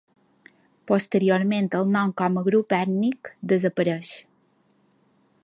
Posteriorment 0.91 1.69
el 1.81 1.85
nom 1.97 2.15
com 2.23 2.41
a 2.41 2.45
grup 2.49 2.75
ètnic 2.79 3.31
desapareix. 3.53 4.13